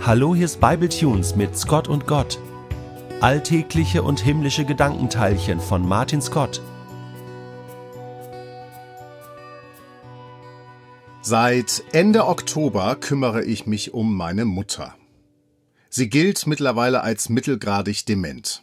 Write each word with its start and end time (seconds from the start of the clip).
Hallo, 0.00 0.34
hier 0.34 0.44
ist 0.44 0.60
Bible 0.60 0.88
Tunes 0.88 1.34
mit 1.34 1.58
Scott 1.58 1.88
und 1.88 2.06
Gott. 2.06 2.38
Alltägliche 3.20 4.02
und 4.02 4.20
himmlische 4.20 4.64
Gedankenteilchen 4.64 5.60
von 5.60 5.86
Martin 5.86 6.22
Scott. 6.22 6.62
Seit 11.20 11.82
Ende 11.92 12.26
Oktober 12.26 12.94
kümmere 12.94 13.44
ich 13.44 13.66
mich 13.66 13.92
um 13.92 14.16
meine 14.16 14.44
Mutter. 14.44 14.94
Sie 15.90 16.08
gilt 16.08 16.46
mittlerweile 16.46 17.02
als 17.02 17.28
mittelgradig 17.28 18.06
dement. 18.06 18.62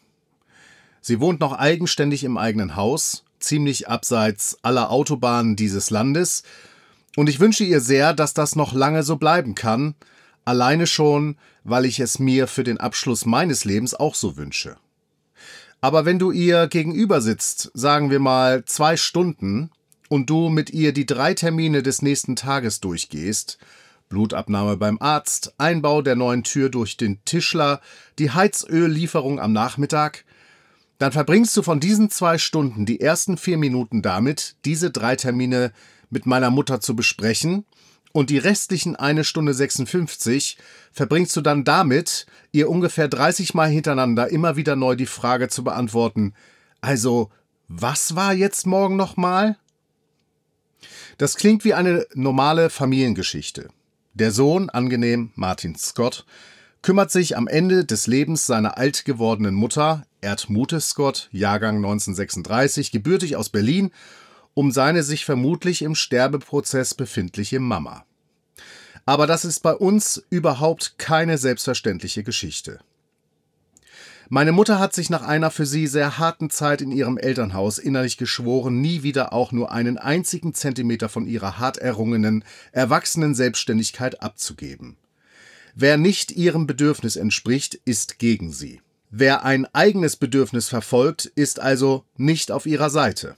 Sie 1.01 1.19
wohnt 1.19 1.41
noch 1.41 1.53
eigenständig 1.53 2.23
im 2.23 2.37
eigenen 2.37 2.77
Haus, 2.77 3.25
ziemlich 3.39 3.89
abseits 3.89 4.57
aller 4.63 4.89
Autobahnen 4.89 5.57
dieses 5.57 5.89
Landes, 5.89 6.43
und 7.17 7.29
ich 7.29 7.39
wünsche 7.39 7.65
ihr 7.65 7.81
sehr, 7.81 8.13
dass 8.13 8.33
das 8.33 8.55
noch 8.55 8.73
lange 8.73 9.03
so 9.03 9.17
bleiben 9.17 9.53
kann, 9.53 9.95
Alleine 10.45 10.85
schon, 10.85 11.37
weil 11.63 11.85
ich 11.85 11.99
es 11.99 12.19
mir 12.19 12.47
für 12.47 12.63
den 12.63 12.79
Abschluss 12.79 13.25
meines 13.25 13.65
Lebens 13.65 13.95
auch 13.95 14.13
so 14.13 14.37
wünsche. 14.37 14.77
Aber 15.81 16.05
wenn 16.05 16.19
du 16.19 16.31
ihr 16.31 16.67
gegenüber 16.67 17.19
sitzt, 17.19 17.71
sagen 17.73 18.09
wir 18.11 18.19
mal 18.19 18.63
zwei 18.65 18.95
Stunden, 18.95 19.71
und 20.07 20.29
du 20.29 20.49
mit 20.49 20.69
ihr 20.69 20.93
die 20.93 21.07
drei 21.07 21.33
Termine 21.33 21.81
des 21.81 22.03
nächsten 22.03 22.35
Tages 22.35 22.79
durchgehst, 22.79 23.57
Blutabnahme 24.09 24.77
beim 24.77 24.97
Arzt, 24.99 25.55
Einbau 25.57 26.03
der 26.03 26.15
neuen 26.15 26.43
Tür 26.43 26.69
durch 26.69 26.95
den 26.95 27.23
Tischler, 27.25 27.81
die 28.19 28.29
Heizöllieferung 28.31 29.39
am 29.39 29.51
Nachmittag, 29.51 30.25
dann 30.99 31.11
verbringst 31.11 31.57
du 31.57 31.63
von 31.63 31.79
diesen 31.79 32.09
zwei 32.09 32.37
Stunden 32.37 32.85
die 32.85 33.01
ersten 33.01 33.37
vier 33.37 33.57
Minuten 33.57 34.01
damit, 34.01 34.55
diese 34.63 34.91
drei 34.91 35.15
Termine 35.15 35.73
mit 36.09 36.25
meiner 36.25 36.51
Mutter 36.51 36.79
zu 36.79 36.95
besprechen 36.95 37.65
und 38.15 38.29
die 38.29 38.37
restlichen 38.37 38.95
eine 38.95 39.25
Stunde 39.25 39.53
56 39.53 40.57
verbringst 40.93 41.35
du 41.35 41.41
dann 41.41 41.65
damit, 41.65 42.27
ihr 42.53 42.69
ungefähr 42.69 43.09
30 43.09 43.53
Mal 43.53 43.67
hintereinander 43.67 44.29
immer 44.29 44.55
wieder 44.55 44.77
neu 44.77 44.95
die 44.95 45.05
Frage 45.05 45.49
zu 45.49 45.65
beantworten. 45.65 46.33
Also, 46.79 47.29
was 47.67 48.15
war 48.15 48.33
jetzt 48.33 48.67
morgen 48.67 48.95
nochmal? 48.95 49.57
Das 51.17 51.35
klingt 51.35 51.65
wie 51.65 51.73
eine 51.73 52.07
normale 52.13 52.69
Familiengeschichte. 52.69 53.67
Der 54.13 54.31
Sohn, 54.31 54.69
angenehm 54.69 55.31
Martin 55.35 55.75
Scott, 55.75 56.25
kümmert 56.83 57.11
sich 57.11 57.35
am 57.35 57.49
Ende 57.49 57.83
des 57.83 58.07
Lebens 58.07 58.45
seiner 58.45 58.77
alt 58.77 59.03
gewordenen 59.03 59.55
Mutter, 59.55 60.05
Erdmute 60.21 60.79
Scott, 60.79 61.27
Jahrgang 61.33 61.77
1936, 61.77 62.91
gebürtig 62.91 63.35
aus 63.35 63.49
Berlin 63.49 63.91
um 64.55 64.71
seine 64.71 65.03
sich 65.03 65.25
vermutlich 65.25 65.83
im 65.83 65.93
Sterbeprozess 65.93 66.95
befindliche 66.95 67.59
Mama. 67.59 68.05
Aber 69.05 69.27
das 69.27 69.45
ist 69.45 69.61
bei 69.61 69.75
uns 69.75 70.23
überhaupt 70.31 70.97
keine 70.97 71.37
selbstverständliche 71.37 72.23
Geschichte. 72.23 72.79
Meine 74.29 74.53
Mutter 74.53 74.79
hat 74.79 74.95
sich 74.95 75.11
nach 75.11 75.21
einer 75.21 75.51
für 75.51 75.67
sie 75.67 75.85
sehr 75.85 76.17
harten 76.17 76.49
Zeit 76.49 76.81
in 76.81 76.91
ihrem 76.91 77.19
Elternhaus 77.19 77.77
innerlich 77.77 78.17
geschworen, 78.17 78.81
nie 78.81 79.03
wieder 79.03 79.33
auch 79.33 79.51
nur 79.51 79.71
einen 79.71 79.99
einzigen 79.99 80.55
Zentimeter 80.55 81.09
von 81.09 81.27
ihrer 81.27 81.59
hart 81.59 81.77
errungenen, 81.77 82.43
erwachsenen 82.71 83.35
Selbstständigkeit 83.35 84.23
abzugeben. 84.23 84.97
Wer 85.75 85.97
nicht 85.97 86.31
ihrem 86.31 86.65
Bedürfnis 86.65 87.17
entspricht, 87.17 87.75
ist 87.85 88.17
gegen 88.17 88.51
sie. 88.51 88.81
Wer 89.11 89.45
ein 89.45 89.67
eigenes 89.75 90.15
Bedürfnis 90.15 90.69
verfolgt, 90.69 91.25
ist 91.35 91.59
also 91.59 92.03
nicht 92.17 92.51
auf 92.51 92.65
ihrer 92.65 92.89
Seite. 92.89 93.35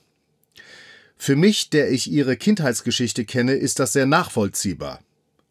Für 1.18 1.36
mich, 1.36 1.70
der 1.70 1.92
ich 1.92 2.12
ihre 2.12 2.38
Kindheitsgeschichte 2.38 3.26
kenne, 3.26 3.54
ist 3.54 3.80
das 3.80 3.94
sehr 3.94 4.06
nachvollziehbar. 4.06 5.00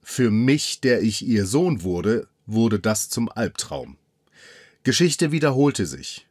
Für 0.03 0.31
mich, 0.31 0.81
der 0.81 1.03
ich 1.03 1.27
ihr 1.27 1.47
Sohn 1.47 1.83
wurde, 1.83 2.29
wurde 2.47 2.79
das 2.79 3.09
zum 3.09 3.29
Albtraum. 3.29 3.97
Geschichte 4.85 5.33
wiederholte 5.33 5.85
sich. 5.85 6.27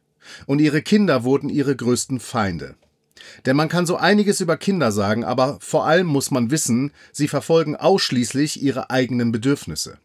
Und 0.46 0.60
ihre 0.60 0.82
Kinder 0.82 1.24
wurden 1.24 1.50
ihre 1.50 1.76
größten 1.76 2.18
Feinde. 2.18 2.74
Denn 3.44 3.56
man 3.56 3.68
kann 3.68 3.86
so 3.86 3.96
einiges 3.96 4.40
über 4.40 4.56
Kinder 4.56 4.92
sagen, 4.92 5.24
aber 5.24 5.58
vor 5.60 5.86
allem 5.86 6.06
muss 6.06 6.30
man 6.30 6.50
wissen, 6.50 6.92
sie 7.12 7.28
verfolgen 7.28 7.76
ausschließlich 7.76 8.62
ihre 8.62 8.90
eigenen 8.90 9.30
Bedürfnisse. 9.32 9.98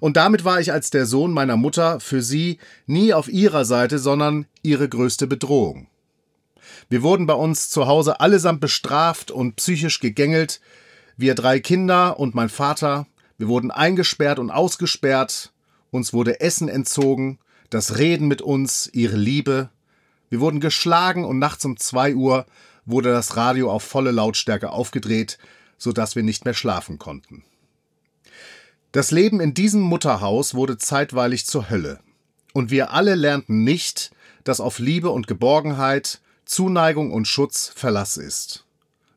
Und 0.00 0.16
damit 0.16 0.44
war 0.44 0.60
ich 0.60 0.72
als 0.72 0.90
der 0.90 1.06
Sohn 1.06 1.32
meiner 1.32 1.56
Mutter 1.56 2.00
für 2.00 2.20
sie 2.20 2.58
nie 2.86 3.14
auf 3.14 3.28
ihrer 3.28 3.64
Seite, 3.64 3.98
sondern 3.98 4.46
ihre 4.62 4.88
größte 4.88 5.26
Bedrohung. 5.26 5.86
Wir 6.88 7.02
wurden 7.02 7.26
bei 7.26 7.34
uns 7.34 7.70
zu 7.70 7.86
Hause 7.86 8.20
allesamt 8.20 8.60
bestraft 8.60 9.30
und 9.30 9.56
psychisch 9.56 10.00
gegängelt. 10.00 10.60
Wir 11.16 11.34
drei 11.34 11.60
Kinder 11.60 12.18
und 12.18 12.34
mein 12.34 12.48
Vater, 12.48 13.06
wir 13.38 13.48
wurden 13.48 13.70
eingesperrt 13.70 14.38
und 14.38 14.50
ausgesperrt. 14.50 15.52
Uns 15.90 16.12
wurde 16.12 16.40
Essen 16.40 16.68
entzogen, 16.68 17.38
das 17.70 17.98
Reden 17.98 18.28
mit 18.28 18.42
uns, 18.42 18.88
ihre 18.92 19.16
Liebe. 19.16 19.70
Wir 20.28 20.40
wurden 20.40 20.60
geschlagen 20.60 21.24
und 21.24 21.38
nachts 21.38 21.64
um 21.64 21.76
zwei 21.76 22.14
Uhr 22.14 22.46
wurde 22.86 23.10
das 23.10 23.36
Radio 23.36 23.70
auf 23.70 23.82
volle 23.82 24.10
Lautstärke 24.10 24.70
aufgedreht, 24.70 25.38
sodass 25.78 26.16
wir 26.16 26.22
nicht 26.22 26.44
mehr 26.44 26.54
schlafen 26.54 26.98
konnten. 26.98 27.44
Das 28.92 29.10
Leben 29.10 29.40
in 29.40 29.54
diesem 29.54 29.80
Mutterhaus 29.80 30.54
wurde 30.54 30.78
zeitweilig 30.78 31.46
zur 31.46 31.70
Hölle. 31.70 32.00
Und 32.52 32.70
wir 32.70 32.92
alle 32.92 33.16
lernten 33.16 33.64
nicht, 33.64 34.12
dass 34.44 34.60
auf 34.60 34.78
Liebe 34.78 35.10
und 35.10 35.26
Geborgenheit, 35.26 36.20
Zuneigung 36.44 37.12
und 37.12 37.26
Schutz 37.26 37.72
Verlass 37.74 38.16
ist, 38.16 38.64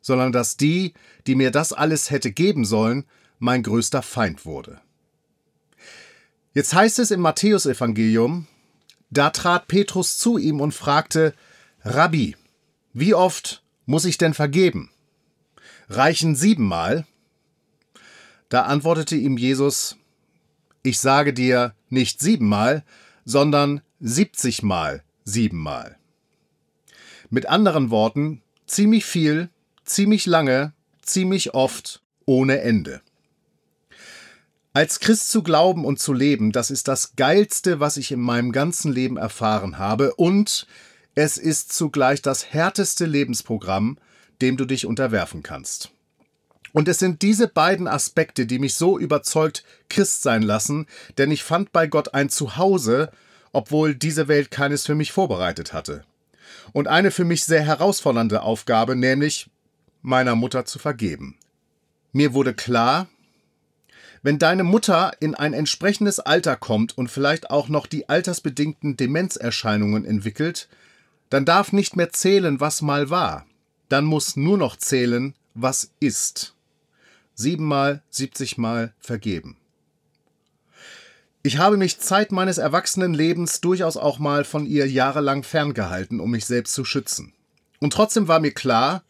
sondern 0.00 0.32
dass 0.32 0.56
die, 0.56 0.94
die 1.26 1.34
mir 1.34 1.50
das 1.50 1.72
alles 1.72 2.10
hätte 2.10 2.32
geben 2.32 2.64
sollen, 2.64 3.04
mein 3.38 3.62
größter 3.62 4.02
Feind 4.02 4.46
wurde. 4.46 4.80
Jetzt 6.54 6.74
heißt 6.74 6.98
es 6.98 7.10
im 7.10 7.20
Matthäusevangelium, 7.20 8.46
da 9.10 9.30
trat 9.30 9.68
Petrus 9.68 10.18
zu 10.18 10.38
ihm 10.38 10.60
und 10.60 10.72
fragte, 10.72 11.34
Rabbi, 11.82 12.36
wie 12.92 13.14
oft 13.14 13.62
muss 13.86 14.04
ich 14.04 14.18
denn 14.18 14.34
vergeben? 14.34 14.90
Reichen 15.88 16.34
siebenmal? 16.34 17.06
Da 18.48 18.62
antwortete 18.62 19.16
ihm 19.16 19.36
Jesus, 19.36 19.96
ich 20.82 20.98
sage 20.98 21.32
dir 21.32 21.74
nicht 21.88 22.20
siebenmal, 22.20 22.84
sondern 23.24 23.82
siebzigmal 24.00 25.02
siebenmal. 25.24 25.97
Mit 27.30 27.46
anderen 27.46 27.90
Worten, 27.90 28.40
ziemlich 28.66 29.04
viel, 29.04 29.50
ziemlich 29.84 30.24
lange, 30.24 30.72
ziemlich 31.02 31.52
oft, 31.52 32.00
ohne 32.24 32.62
Ende. 32.62 33.02
Als 34.72 34.98
Christ 35.00 35.30
zu 35.30 35.42
glauben 35.42 35.84
und 35.84 35.98
zu 35.98 36.14
leben, 36.14 36.52
das 36.52 36.70
ist 36.70 36.88
das 36.88 37.16
Geilste, 37.16 37.80
was 37.80 37.98
ich 37.98 38.12
in 38.12 38.20
meinem 38.20 38.52
ganzen 38.52 38.92
Leben 38.92 39.18
erfahren 39.18 39.76
habe, 39.76 40.14
und 40.14 40.66
es 41.14 41.36
ist 41.36 41.72
zugleich 41.72 42.22
das 42.22 42.46
härteste 42.46 43.04
Lebensprogramm, 43.04 43.98
dem 44.40 44.56
du 44.56 44.64
dich 44.64 44.86
unterwerfen 44.86 45.42
kannst. 45.42 45.90
Und 46.72 46.88
es 46.88 46.98
sind 46.98 47.20
diese 47.20 47.48
beiden 47.48 47.88
Aspekte, 47.88 48.46
die 48.46 48.58
mich 48.58 48.74
so 48.74 48.98
überzeugt 48.98 49.64
Christ 49.90 50.22
sein 50.22 50.42
lassen, 50.42 50.86
denn 51.18 51.30
ich 51.30 51.42
fand 51.42 51.72
bei 51.72 51.86
Gott 51.86 52.14
ein 52.14 52.30
Zuhause, 52.30 53.10
obwohl 53.52 53.94
diese 53.94 54.28
Welt 54.28 54.50
keines 54.50 54.86
für 54.86 54.94
mich 54.94 55.12
vorbereitet 55.12 55.74
hatte 55.74 56.04
und 56.72 56.88
eine 56.88 57.10
für 57.10 57.24
mich 57.24 57.44
sehr 57.44 57.62
herausfordernde 57.62 58.42
Aufgabe, 58.42 58.96
nämlich 58.96 59.50
meiner 60.02 60.34
Mutter 60.34 60.64
zu 60.64 60.78
vergeben. 60.78 61.36
Mir 62.12 62.34
wurde 62.34 62.54
klar, 62.54 63.08
wenn 64.22 64.38
deine 64.38 64.64
Mutter 64.64 65.12
in 65.20 65.34
ein 65.34 65.52
entsprechendes 65.52 66.20
Alter 66.20 66.56
kommt 66.56 66.96
und 66.98 67.10
vielleicht 67.10 67.50
auch 67.50 67.68
noch 67.68 67.86
die 67.86 68.08
altersbedingten 68.08 68.96
Demenzerscheinungen 68.96 70.04
entwickelt, 70.04 70.68
dann 71.30 71.44
darf 71.44 71.72
nicht 71.72 71.96
mehr 71.96 72.10
zählen, 72.10 72.60
was 72.60 72.82
mal 72.82 73.10
war. 73.10 73.46
Dann 73.88 74.04
muss 74.04 74.36
nur 74.36 74.58
noch 74.58 74.76
zählen, 74.76 75.34
was 75.54 75.90
ist. 76.00 76.54
Siebenmal, 77.34 78.02
siebzigmal 78.10 78.92
vergeben. 78.98 79.56
Ich 81.48 81.56
habe 81.56 81.78
mich 81.78 81.98
Zeit 81.98 82.30
meines 82.30 82.58
Erwachsenenlebens 82.58 83.62
durchaus 83.62 83.96
auch 83.96 84.18
mal 84.18 84.44
von 84.44 84.66
ihr 84.66 84.86
jahrelang 84.86 85.44
ferngehalten, 85.44 86.20
um 86.20 86.30
mich 86.30 86.44
selbst 86.44 86.74
zu 86.74 86.84
schützen. 86.84 87.32
Und 87.80 87.94
trotzdem 87.94 88.28
war 88.28 88.38
mir 88.38 88.52
klar, 88.52 89.02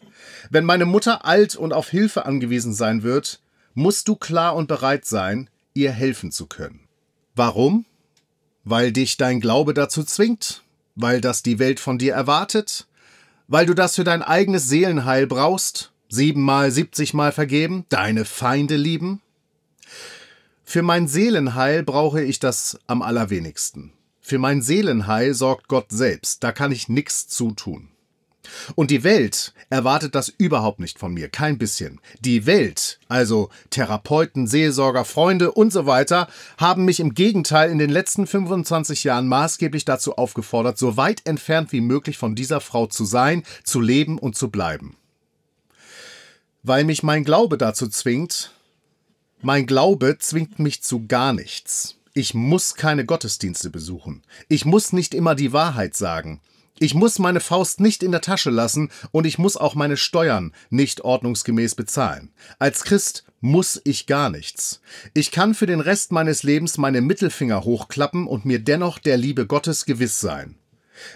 wenn 0.49 0.65
meine 0.65 0.85
Mutter 0.85 1.25
alt 1.25 1.57
und 1.57 1.73
auf 1.73 1.89
Hilfe 1.89 2.27
angewiesen 2.27 2.75
sein 2.75 3.03
wird, 3.03 3.41
musst 3.75 4.07
du 4.07 4.15
klar 4.15 4.55
und 4.55 4.69
bereit 4.69 5.05
sein, 5.05 5.51
ihr 5.75 5.91
helfen 5.91 6.31
zu 6.31 6.47
können. 6.47 6.87
Warum? 7.35 7.87
Weil 8.63 8.93
dich 8.93 9.17
dein 9.17 9.41
Glaube 9.41 9.75
dazu 9.75 10.05
zwingt? 10.05 10.63
Weil 10.95 11.21
das 11.21 11.43
die 11.43 11.59
Welt 11.59 11.81
von 11.81 11.99
dir 11.99 12.15
erwartet? 12.15 12.87
Weil 13.49 13.67
du 13.67 13.75
das 13.75 13.97
für 13.97 14.05
dein 14.05 14.23
eigenes 14.23 14.69
Seelenheil 14.69 15.27
brauchst? 15.27 15.91
Siebenmal, 16.09 16.71
siebzigmal 16.71 17.33
vergeben? 17.33 17.85
Deine 17.89 18.25
Feinde 18.25 18.77
lieben? 18.77 19.23
Für 20.71 20.83
mein 20.83 21.09
Seelenheil 21.09 21.83
brauche 21.83 22.23
ich 22.23 22.41
das 22.41 22.79
am 22.87 23.01
allerwenigsten. 23.01 23.95
Für 24.21 24.39
mein 24.39 24.61
Seelenheil 24.61 25.33
sorgt 25.33 25.67
Gott 25.67 25.87
selbst, 25.89 26.45
da 26.45 26.53
kann 26.53 26.73
ich 26.73 26.91
nichts 26.91 27.27
zutun. 27.27 27.89
Und 28.75 28.91
die 28.91 29.03
Welt 29.03 29.55
erwartet 29.71 30.15
das 30.15 30.29
überhaupt 30.29 30.79
nicht 30.79 30.99
von 30.99 31.15
mir, 31.15 31.31
kein 31.31 31.57
bisschen. 31.57 32.03
Die 32.21 32.45
Welt, 32.45 33.01
also 33.09 33.49
Therapeuten, 33.71 34.47
Seelsorger, 34.47 35.07
Freunde 35.07 35.53
und 35.53 35.73
so 35.73 35.87
weiter, 35.87 36.29
haben 36.59 36.85
mich 36.85 37.01
im 37.01 37.15
Gegenteil 37.15 37.71
in 37.71 37.79
den 37.79 37.89
letzten 37.89 38.27
25 38.27 39.05
Jahren 39.05 39.27
maßgeblich 39.27 39.87
dazu 39.87 40.19
aufgefordert, 40.19 40.77
so 40.77 40.99
weit 40.99 41.23
entfernt 41.25 41.73
wie 41.73 41.81
möglich 41.81 42.19
von 42.19 42.35
dieser 42.35 42.61
Frau 42.61 42.87
zu 42.87 43.07
sein, 43.07 43.43
zu 43.65 43.81
leben 43.81 44.19
und 44.19 44.37
zu 44.37 44.51
bleiben. 44.51 44.99
Weil 46.63 46.85
mich 46.85 47.03
mein 47.03 47.25
Glaube 47.25 47.57
dazu 47.57 47.89
zwingt, 47.89 48.53
mein 49.41 49.67
Glaube 49.67 50.17
zwingt 50.19 50.59
mich 50.59 50.83
zu 50.83 51.07
gar 51.07 51.33
nichts. 51.33 51.97
Ich 52.13 52.35
muss 52.35 52.75
keine 52.75 53.05
Gottesdienste 53.05 53.71
besuchen. 53.71 54.23
Ich 54.49 54.65
muss 54.65 54.93
nicht 54.93 55.15
immer 55.15 55.35
die 55.35 55.53
Wahrheit 55.53 55.95
sagen. 55.95 56.41
Ich 56.81 56.95
muss 56.95 57.19
meine 57.19 57.41
Faust 57.41 57.81
nicht 57.81 58.03
in 58.03 58.13
der 58.13 58.21
Tasche 58.21 58.51
lassen 58.51 58.91
und 59.11 59.27
ich 59.27 59.39
muss 59.39 59.57
auch 59.57 59.75
meine 59.75 59.97
Steuern 59.97 60.53
nicht 60.71 61.01
ordnungsgemäß 61.01 61.75
bezahlen. 61.75 62.31
Als 62.59 62.85
Christ 62.85 63.25
muss 63.41 63.81
ich 63.85 64.07
gar 64.07 64.31
nichts. 64.31 64.81
Ich 65.15 65.31
kann 65.31 65.55
für 65.55 65.67
den 65.67 65.81
Rest 65.81 66.13
meines 66.13 66.43
Lebens 66.43 66.79
meine 66.79 67.01
Mittelfinger 67.01 67.65
hochklappen 67.65 68.27
und 68.27 68.45
mir 68.45 68.59
dennoch 68.59 68.99
der 68.99 69.17
Liebe 69.17 69.47
Gottes 69.47 69.85
gewiss 69.85 70.21
sein. 70.21 70.57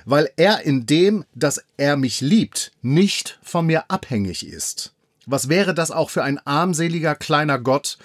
Weil 0.04 0.30
er 0.36 0.62
in 0.62 0.86
dem, 0.86 1.24
dass 1.34 1.64
er 1.76 1.96
mich 1.96 2.20
liebt, 2.20 2.72
nicht 2.82 3.40
von 3.42 3.66
mir 3.66 3.90
abhängig 3.90 4.46
ist. 4.46 4.94
Was 5.26 5.48
wäre 5.48 5.74
das 5.74 5.90
auch 5.90 6.10
für 6.10 6.24
ein 6.24 6.38
armseliger 6.38 7.14
kleiner 7.14 7.58
Gott, 7.58 7.98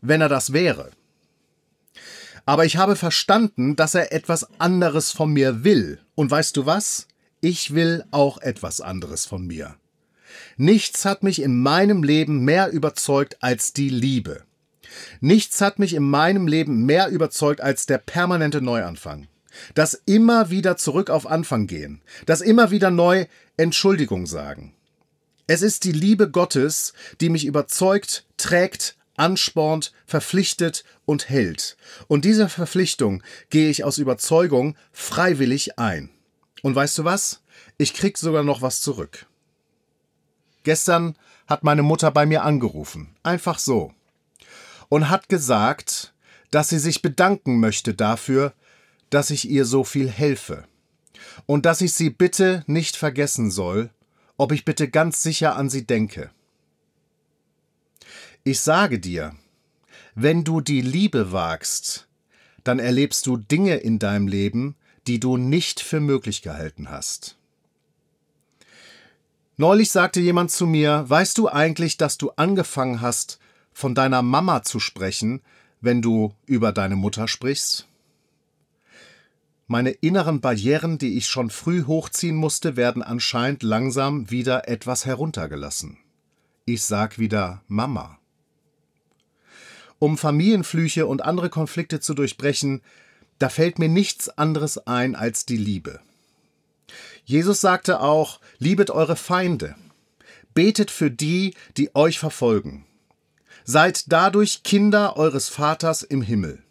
wenn 0.00 0.20
er 0.20 0.28
das 0.28 0.52
wäre? 0.52 0.90
Aber 2.46 2.64
ich 2.64 2.76
habe 2.76 2.96
verstanden, 2.96 3.76
dass 3.76 3.94
er 3.94 4.12
etwas 4.12 4.48
anderes 4.60 5.12
von 5.12 5.32
mir 5.32 5.64
will. 5.64 5.98
Und 6.14 6.30
weißt 6.30 6.56
du 6.56 6.66
was? 6.66 7.06
Ich 7.40 7.74
will 7.74 8.04
auch 8.10 8.38
etwas 8.38 8.80
anderes 8.80 9.24
von 9.24 9.46
mir. 9.46 9.76
Nichts 10.56 11.04
hat 11.04 11.22
mich 11.22 11.40
in 11.40 11.60
meinem 11.60 12.02
Leben 12.02 12.44
mehr 12.44 12.70
überzeugt 12.70 13.36
als 13.40 13.72
die 13.72 13.88
Liebe. 13.88 14.42
Nichts 15.20 15.60
hat 15.60 15.78
mich 15.78 15.94
in 15.94 16.08
meinem 16.08 16.46
Leben 16.46 16.84
mehr 16.84 17.08
überzeugt 17.08 17.60
als 17.60 17.86
der 17.86 17.98
permanente 17.98 18.60
Neuanfang. 18.60 19.28
Das 19.74 19.94
immer 20.06 20.50
wieder 20.50 20.76
zurück 20.76 21.10
auf 21.10 21.26
Anfang 21.26 21.66
gehen. 21.66 22.02
Das 22.26 22.40
immer 22.40 22.70
wieder 22.70 22.90
neu 22.90 23.26
Entschuldigung 23.56 24.26
sagen. 24.26 24.73
Es 25.46 25.60
ist 25.60 25.84
die 25.84 25.92
Liebe 25.92 26.30
Gottes, 26.30 26.94
die 27.20 27.28
mich 27.28 27.44
überzeugt, 27.44 28.26
trägt, 28.38 28.96
anspornt, 29.16 29.92
verpflichtet 30.06 30.84
und 31.04 31.28
hält. 31.28 31.76
Und 32.08 32.24
diese 32.24 32.48
Verpflichtung 32.48 33.22
gehe 33.50 33.68
ich 33.68 33.84
aus 33.84 33.98
Überzeugung 33.98 34.76
freiwillig 34.92 35.78
ein. 35.78 36.10
Und 36.62 36.74
weißt 36.74 36.96
du 36.98 37.04
was? 37.04 37.42
Ich 37.76 37.92
krieg 37.92 38.16
sogar 38.16 38.42
noch 38.42 38.62
was 38.62 38.80
zurück. 38.80 39.26
Gestern 40.62 41.16
hat 41.46 41.62
meine 41.62 41.82
Mutter 41.82 42.10
bei 42.10 42.24
mir 42.24 42.42
angerufen, 42.42 43.14
einfach 43.22 43.58
so, 43.58 43.92
und 44.88 45.10
hat 45.10 45.28
gesagt, 45.28 46.14
dass 46.50 46.70
sie 46.70 46.78
sich 46.78 47.02
bedanken 47.02 47.60
möchte 47.60 47.92
dafür, 47.92 48.54
dass 49.10 49.28
ich 49.28 49.48
ihr 49.50 49.66
so 49.66 49.84
viel 49.84 50.08
helfe 50.08 50.64
und 51.44 51.66
dass 51.66 51.82
ich 51.82 51.92
sie 51.92 52.08
bitte 52.08 52.64
nicht 52.66 52.96
vergessen 52.96 53.50
soll, 53.50 53.90
ob 54.44 54.52
ich 54.52 54.66
bitte 54.66 54.90
ganz 54.90 55.22
sicher 55.22 55.56
an 55.56 55.70
sie 55.70 55.86
denke. 55.86 56.30
Ich 58.42 58.60
sage 58.60 58.98
dir, 59.00 59.34
wenn 60.14 60.44
du 60.44 60.60
die 60.60 60.82
Liebe 60.82 61.32
wagst, 61.32 62.08
dann 62.62 62.78
erlebst 62.78 63.26
du 63.26 63.38
Dinge 63.38 63.76
in 63.76 63.98
deinem 63.98 64.28
Leben, 64.28 64.76
die 65.06 65.18
du 65.18 65.38
nicht 65.38 65.80
für 65.80 65.98
möglich 65.98 66.42
gehalten 66.42 66.90
hast. 66.90 67.38
Neulich 69.56 69.90
sagte 69.90 70.20
jemand 70.20 70.50
zu 70.50 70.66
mir, 70.66 71.06
weißt 71.08 71.38
du 71.38 71.48
eigentlich, 71.48 71.96
dass 71.96 72.18
du 72.18 72.28
angefangen 72.32 73.00
hast, 73.00 73.38
von 73.72 73.94
deiner 73.94 74.20
Mama 74.20 74.62
zu 74.62 74.78
sprechen, 74.78 75.40
wenn 75.80 76.02
du 76.02 76.34
über 76.44 76.70
deine 76.72 76.96
Mutter 76.96 77.28
sprichst? 77.28 77.88
Meine 79.66 79.90
inneren 79.90 80.40
Barrieren, 80.42 80.98
die 80.98 81.16
ich 81.16 81.26
schon 81.26 81.48
früh 81.48 81.84
hochziehen 81.84 82.36
musste, 82.36 82.76
werden 82.76 83.02
anscheinend 83.02 83.62
langsam 83.62 84.30
wieder 84.30 84.68
etwas 84.68 85.06
heruntergelassen. 85.06 85.96
Ich 86.66 86.82
sag 86.82 87.18
wieder 87.18 87.62
Mama. 87.66 88.18
Um 89.98 90.18
Familienflüche 90.18 91.06
und 91.06 91.22
andere 91.22 91.48
Konflikte 91.48 92.00
zu 92.00 92.12
durchbrechen, 92.12 92.82
da 93.38 93.48
fällt 93.48 93.78
mir 93.78 93.88
nichts 93.88 94.28
anderes 94.28 94.86
ein 94.86 95.14
als 95.14 95.46
die 95.46 95.56
Liebe. 95.56 96.00
Jesus 97.24 97.62
sagte 97.62 98.00
auch, 98.00 98.40
liebet 98.58 98.90
eure 98.90 99.16
Feinde, 99.16 99.76
betet 100.52 100.90
für 100.90 101.10
die, 101.10 101.54
die 101.78 101.94
euch 101.94 102.18
verfolgen. 102.18 102.84
Seid 103.64 104.12
dadurch 104.12 104.62
Kinder 104.62 105.16
eures 105.16 105.48
Vaters 105.48 106.02
im 106.02 106.20
Himmel. 106.20 106.63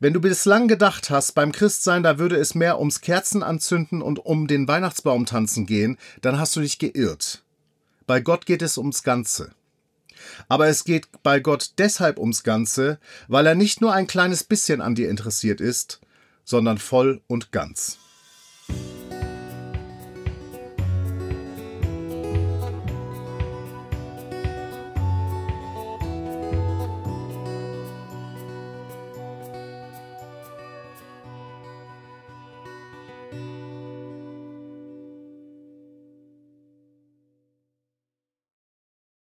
Wenn 0.00 0.12
du 0.12 0.20
bislang 0.20 0.68
gedacht 0.68 1.10
hast, 1.10 1.32
beim 1.34 1.50
Christsein, 1.50 2.04
da 2.04 2.18
würde 2.18 2.36
es 2.36 2.54
mehr 2.54 2.78
ums 2.78 3.00
Kerzenanzünden 3.00 4.00
und 4.00 4.24
um 4.24 4.46
den 4.46 4.68
Weihnachtsbaum 4.68 5.26
tanzen 5.26 5.66
gehen, 5.66 5.98
dann 6.20 6.38
hast 6.38 6.54
du 6.54 6.60
dich 6.60 6.78
geirrt. 6.78 7.42
Bei 8.06 8.20
Gott 8.20 8.46
geht 8.46 8.62
es 8.62 8.78
ums 8.78 9.02
Ganze. 9.02 9.50
Aber 10.48 10.68
es 10.68 10.84
geht 10.84 11.08
bei 11.24 11.40
Gott 11.40 11.72
deshalb 11.78 12.18
ums 12.18 12.44
Ganze, 12.44 13.00
weil 13.26 13.46
er 13.46 13.56
nicht 13.56 13.80
nur 13.80 13.92
ein 13.92 14.06
kleines 14.06 14.44
bisschen 14.44 14.80
an 14.80 14.94
dir 14.94 15.10
interessiert 15.10 15.60
ist, 15.60 16.00
sondern 16.44 16.78
voll 16.78 17.20
und 17.26 17.50
ganz. 17.50 17.98